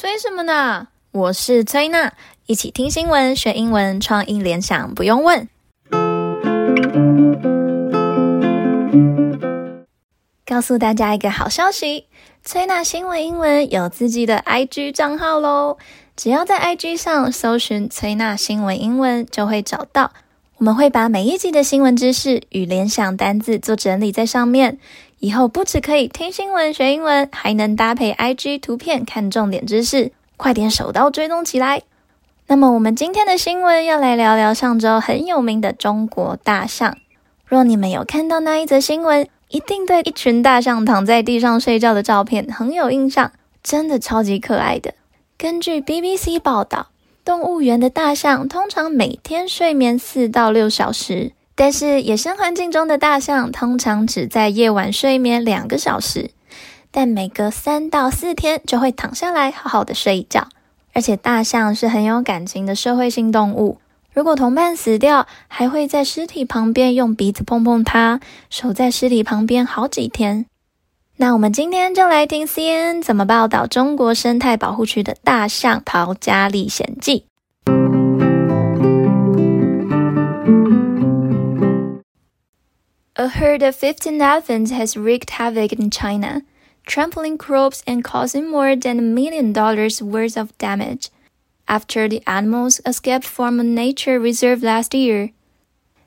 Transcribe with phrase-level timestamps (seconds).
[0.00, 0.86] 催什么呢？
[1.10, 2.12] 我是崔娜，
[2.46, 5.48] 一起听新闻学英文，创意联想不用问。
[10.46, 12.06] 告诉大家一个好消息，
[12.44, 15.78] 崔娜新闻英文有自己的 IG 账号喽！
[16.14, 20.12] 只要在 IG 上搜寻“崔娜新闻英文”，就会找到。
[20.58, 24.78] 我们会把每一集的新闻知识与联想单字做整理在上面。
[25.20, 31.82] 以后不只可以听新闻学英文，还能搭配 IG 图片看重点知识，快点手刀追踪起来！
[32.46, 36.96] 那么我们今天的新闻要来聊聊上周很有名的中国大象。
[37.44, 43.32] 若你们有看到那一则新闻，一定对一群大象躺在地上睡觉的照片很有印象，
[43.62, 44.94] 真的超级可爱的。
[45.36, 46.90] 根据 BBC 报道，
[47.24, 51.32] 动物园的大象通常每天睡眠四到六小时。
[51.60, 56.30] 但是野生环境中的大象通常只在夜晚睡眠两个小时，
[56.92, 60.46] 但每隔三到四天就会躺下来好好的睡一觉。
[60.94, 63.80] 而且大象是很有感情的社会性动物，
[64.12, 70.46] 如果同伴死掉，还会在尸体旁边用鼻子碰碰它，守在尸体旁边好几天。
[71.16, 77.27] 那我们今天就来听 CNN 怎么报道中国生态保护区的大象逃家历险记。
[83.17, 86.41] A herd of 15 elephants has wreaked havoc in China,
[86.85, 91.09] trampling crops and causing more than a million dollars worth of damage
[91.67, 95.31] after the animals escaped from a nature reserve last year.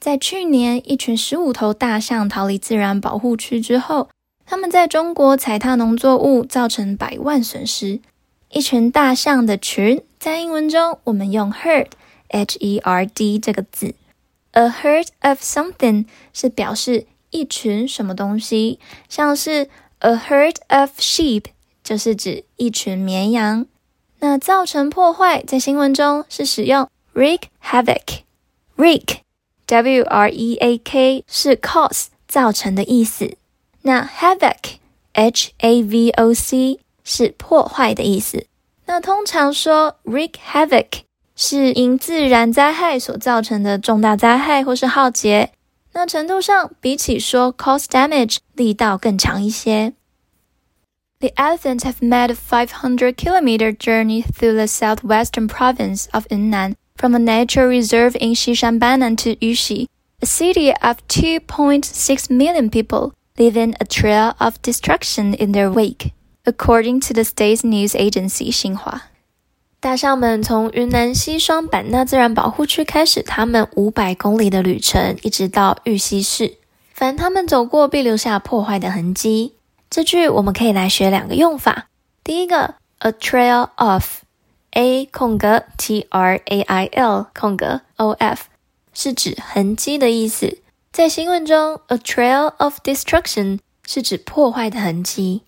[0.00, 4.08] 在去年，一群十五头大象逃离自然保护区之后，
[4.44, 8.00] 他们在中国踩踏农作物，造成百万损失。
[8.50, 13.94] 一群大象的群，在英文中我们用 herd（h-e-r-d） 这个字。
[14.53, 18.79] A herd of something 是表示一群什么东西，
[19.09, 19.67] 像是
[19.99, 21.45] a herd of sheep
[21.83, 23.65] 就是指一群绵羊。
[24.19, 33.35] 那造成破坏在新闻中是使用 wreak havoc，wreak，w r e a k 是 cause 造成的意思。
[33.81, 38.45] 那 havoc，h a v o c 是破坏的意思。
[38.85, 41.01] 那通常说 wreak havoc。
[41.34, 45.52] 是因自然灾害所造成的重大灾害或是浩劫，
[45.92, 49.92] 那程度上比起说 cause damage 力道更强一些。
[51.20, 57.18] The elephants have made a 500 kilometer journey through the southwestern province of Yunnan from a
[57.18, 59.88] nature reserve in Xishanbanan to Yuxi,
[60.20, 66.12] a city of 2.6 million people, leaving a trail of destruction in their wake,
[66.44, 69.02] according to the state's news agency Xinhua.
[69.83, 76.53] 大象们从云南西双版纳自然保护区开始，他们五百公里的旅程，一直到玉溪市。
[76.93, 79.55] 凡他们走过，必留下破坏的痕迹。
[79.89, 81.87] 这句我们可以来学两个用法。
[82.23, 88.45] 第一个，a trail of，a 空格 t r a i l 空格 o f，
[88.93, 90.59] 是指痕迹的意思。
[90.93, 95.41] 在新闻中，a trail of destruction 是指破坏的痕迹。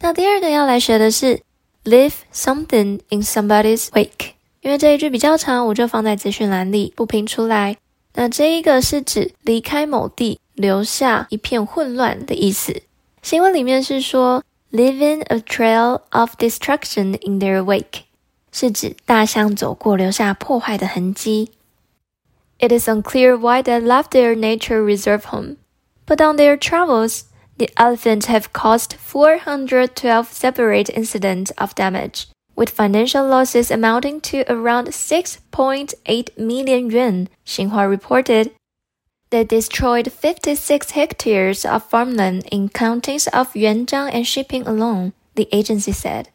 [0.00, 1.42] 那第二个要来学的是。
[1.83, 7.77] Leave something in somebody's wake，因为这一句比较长，我就放在资讯栏里不拼出来。
[8.13, 12.83] 那这一个是指离开某地，留下一片混乱的意思。
[13.21, 18.03] 新闻里面是说，leaving a trail of destruction in their wake，
[18.51, 21.51] 是指大象走过留下破坏的痕迹。
[22.59, 25.55] It is unclear why they left their nature reserve home,
[26.05, 27.21] but on their travels.
[27.57, 34.89] The elephants have caused 412 separate incidents of damage, with financial losses amounting to around
[34.89, 38.51] 6.8 million yuan, Xinhua reported.
[39.29, 45.91] They destroyed 56 hectares of farmland in counties of Yuanzhang and Shiping alone, the agency
[45.91, 46.27] said.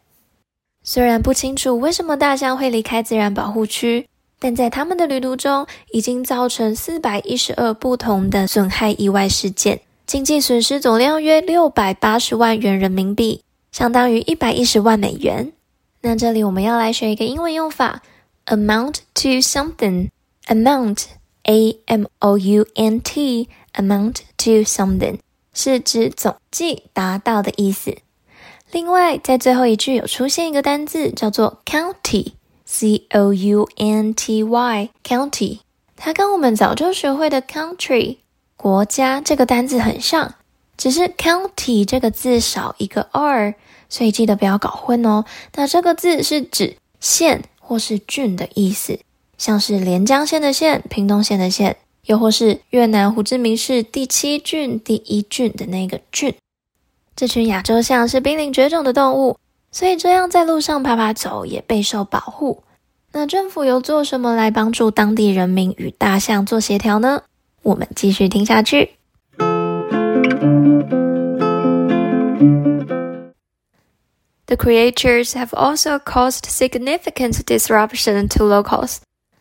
[0.82, 4.06] 虽然不清楚为什么大象会离开自然保护区，
[4.38, 9.80] 但在他们的旅途中已经造成412不同的损害意外事件。
[10.09, 15.53] 经济损失总量约六百八十万元人民币，相当于一百一十万美元。
[16.01, 18.01] 那这里我们要来学一个英文用法
[18.47, 20.09] ，amount to something。
[20.47, 25.19] amount，a m o u n t，amount to something
[25.53, 27.95] 是指总计、达到的意思。
[28.71, 35.59] 另外，在最后一句有出现一个单字叫做 county，c o u n t y，county，
[35.95, 38.17] 它跟我们早就学会的 country。
[38.61, 40.35] 国家这个单字很像，
[40.75, 43.55] 只是 county 这个字少一个 r，
[43.87, 45.23] 所以记得不要搞混哦。
[45.55, 48.99] 那这个字是指县或是郡的意思，
[49.37, 56.35] 像是连江县的县、屏东县的县，又或是越南胡志明市第七郡第一郡的那个郡。
[57.15, 59.37] 这群亚洲象是濒临绝种的动物，
[59.71, 62.63] 所以这样在路上爬爬走也备受保护。
[63.13, 67.21] 那政府有做什么来帮助当地人民与大象做协调呢？
[67.62, 68.96] 我们继续听下去。
[74.46, 78.98] The creatures have also caused significant disruption to locals.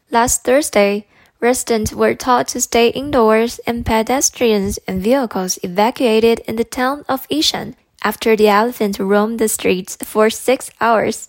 [0.09, 1.03] Last Thursday,
[1.39, 7.27] residents were taught to stay indoors and pedestrians and vehicles evacuated in the town of
[7.27, 11.25] Yishan after the elephant roamed the streets for six hours.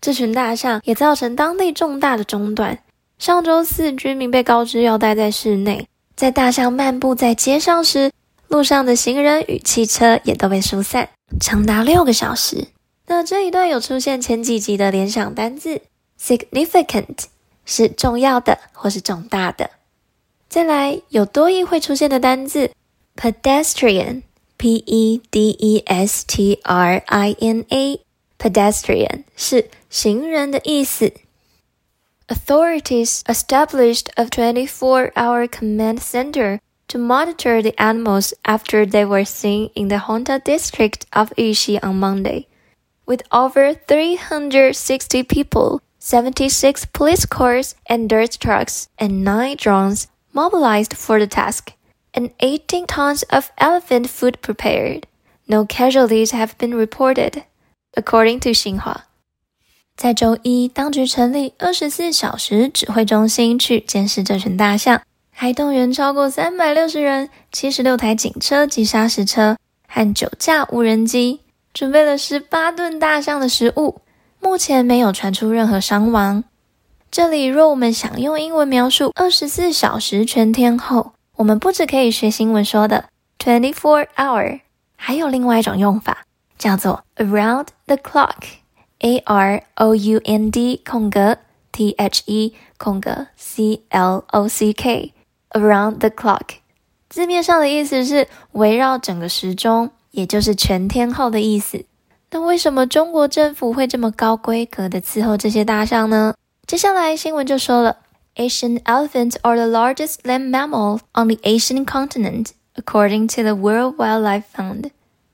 [0.00, 2.80] 这群大象也造成当地重大的中断。
[3.18, 5.86] 上周四，居民被告知要待在室内。
[6.19, 8.11] 在大象漫步在街上时，
[8.49, 11.07] 路上的行人与汽车也都被疏散，
[11.39, 12.67] 长达六个小时。
[13.07, 15.79] 那这一段有出现前几集的联想单字
[16.21, 17.19] ，significant
[17.63, 19.69] 是重要的或是重大的。
[20.49, 22.71] 再来有多义会出现的单字
[23.15, 31.13] ，pedestrian，p e d e s t r i n a，pedestrian 是行人的意思。
[32.31, 39.97] Authorities established a 24-hour command center to monitor the animals after they were seen in the
[39.97, 42.45] Hongda district of Yuxi on Monday.
[43.07, 51.19] With over 360 people, 76 police cars and dirt trucks, and 9 drones mobilized for
[51.19, 51.73] the task,
[52.13, 55.07] and 18 tons of elephant food prepared.
[55.47, 57.43] No casualties have been reported,
[57.97, 59.08] according to Xinhua.
[59.99, 69.57] 在周一，当局成立二十四小时指挥中心去监视这群大象，还动员超过三百六十人、七十六台警车及砂石车
[69.89, 71.41] 和九架无人机。
[71.73, 73.99] 准备了十八吨大象的食物，
[74.39, 76.45] 目前没有传出任何伤亡。
[77.11, 84.61] 这里若我们想用英文描述二十四小时全天候，我们不只可以学新闻说的 twenty four hour，
[84.95, 86.19] 还有另外一种用法，
[86.57, 88.35] 叫做 around the clock
[89.00, 91.38] clock，a r o u n d 空格
[91.72, 96.56] t h e 空格 c l o c k，around the clock，
[97.08, 99.90] 字面上的意思是围绕整个时钟。
[100.14, 101.84] 也就是全天候的意思。
[102.30, 106.34] 那为什么中国政府会这么高规格的伺候这些大象呢？
[106.68, 107.96] 接下来新闻就说了，
[108.36, 114.44] Asian elephants are the largest land mammal on the Asian continent, according to the World Wildlife
[114.54, 114.90] Fund.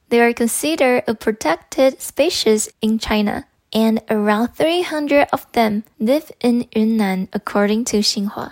[0.08, 3.44] They are considered a protected species in China,
[3.75, 8.51] And around 300 of them live in Yunnan, according to Xinhua.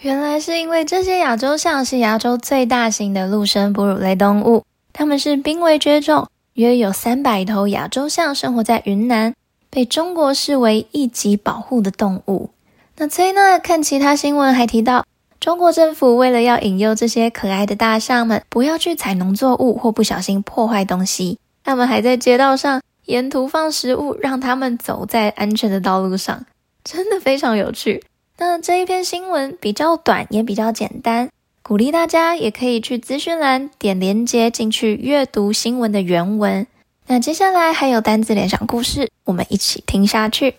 [0.00, 4.64] 原来是因为这些亚洲象是亚洲最大型的陆生哺乳类动物。
[4.92, 9.34] 它们是濒危绝种，约有三百头亚洲象生活在云南，
[9.70, 12.50] 被中国视为一级保护的动物。
[12.96, 15.04] 那崔娜看其他新闻还提到，
[15.38, 26.44] 中国政府为了要引诱这些可爱的大象们不要去采农作物或不小心破坏东西，他们还在街道上沿途放食物，让他们走在安全的道路上，
[26.84, 28.04] 真的非常有趣。
[28.36, 31.30] 那这一篇新闻比较短，也比较简单。
[31.62, 36.66] 鼓励大家也可以去资讯栏点连接进去阅读新闻的原文。
[37.06, 40.56] 那接下来还有单字联想故事，我们一起听下去。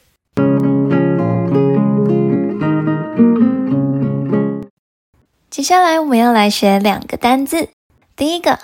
[5.51, 7.69] 接下来我们要来学两个单字，
[8.15, 8.57] 第一个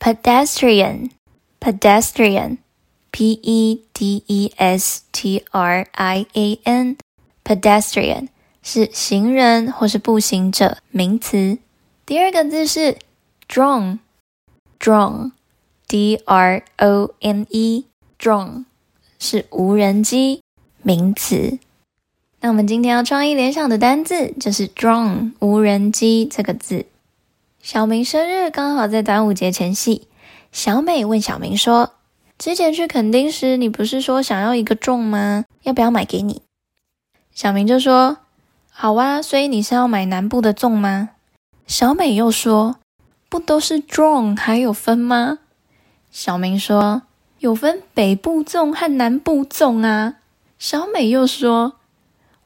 [0.00, 2.56] pedestrian，pedestrian
[3.18, 6.96] p e d e s t r i a n
[7.42, 8.28] pedestrian
[8.62, 11.58] 是行人或是步行者，名词。
[12.06, 12.96] 第二个字是
[13.48, 15.32] drone，drone
[15.88, 17.86] d r o n e
[18.20, 18.66] drone
[19.18, 20.40] 是无人机，
[20.84, 21.58] 名词。
[22.40, 26.86] 那我们今天要创意联想的单字就是 drone 无人机这个字。
[27.60, 30.06] 小明生日刚好在端午节前夕，
[30.52, 31.94] 小美问小明说。
[32.38, 35.44] 之前去垦丁时，你不是说想要一个粽吗？
[35.64, 36.42] 要不要买给你？”
[37.34, 38.18] 小明就说
[38.70, 41.10] ：“好啊，所以你是要买南部的粽吗？”
[41.66, 42.76] 小美又说
[43.28, 45.40] ：“不都是粽还有分吗？”
[46.10, 47.02] 小明说
[47.40, 50.14] ：“有分北部粽和南部粽啊。”
[50.58, 51.74] 小美又说：“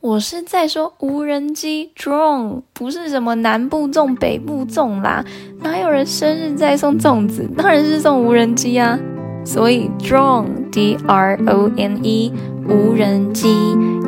[0.00, 5.24] 我是在说无人机 drone，不是什么南部粽、北部粽啦。
[5.60, 7.48] 哪有人生日在送粽子？
[7.56, 8.98] 当然是送无人机啊。
[9.44, 12.32] 所以 drone，d r o n e，
[12.68, 13.48] 无人机，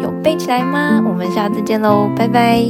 [0.03, 1.03] 有背起来吗？
[1.07, 2.65] 我们下次见喽，拜拜。”